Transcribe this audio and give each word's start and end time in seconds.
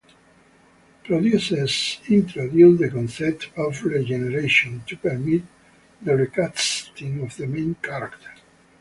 Producers 1.03 1.99
introduced 2.09 2.81
the 2.81 2.89
concept 2.89 3.49
of 3.55 3.83
regeneration 3.83 4.81
to 4.87 4.97
permit 4.97 5.43
the 6.01 6.15
recasting 6.15 7.21
of 7.21 7.37
the 7.37 7.45
main 7.45 7.75
character. 7.83 8.31